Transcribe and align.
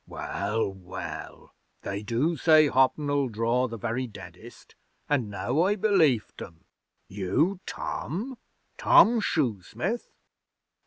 'Well, 0.07 0.73
well! 0.73 1.53
They 1.83 2.01
do 2.01 2.35
say 2.35 2.67
hoppin' 2.69 3.11
'll 3.11 3.27
draw 3.29 3.67
the 3.67 3.77
very 3.77 4.07
deadest, 4.07 4.73
and 5.07 5.29
now 5.29 5.61
I 5.61 5.75
belieft 5.75 6.41
'em. 6.41 6.65
You, 7.07 7.59
Tom? 7.67 8.39
Tom 8.79 9.19
Shoesmith?' 9.21 10.09